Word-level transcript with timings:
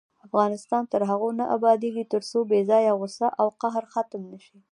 افغانستان 0.27 0.83
تر 0.91 1.01
هغو 1.09 1.29
نه 1.39 1.45
ابادیږي، 1.55 2.03
ترڅو 2.13 2.39
بې 2.49 2.59
ځایه 2.69 2.91
غوسه 2.99 3.27
او 3.41 3.47
قهر 3.61 3.83
ختم 3.93 4.21
نشي. 4.31 4.57